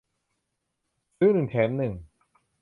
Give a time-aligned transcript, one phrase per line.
[1.17, 1.93] ซื้อหนึ่งแถมหนึ่ง